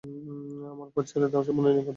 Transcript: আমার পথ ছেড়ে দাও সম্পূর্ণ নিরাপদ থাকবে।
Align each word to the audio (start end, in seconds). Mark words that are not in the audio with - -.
আমার 0.73 0.87
পথ 0.93 1.03
ছেড়ে 1.09 1.27
দাও 1.31 1.41
সম্পূর্ণ 1.47 1.67
নিরাপদ 1.67 1.77
থাকবে। 1.77 1.89